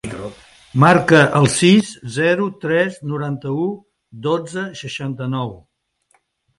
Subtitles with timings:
[0.83, 3.71] Marca el sis, zero, tres, noranta-u,
[4.27, 5.59] dotze, seixanta-nou.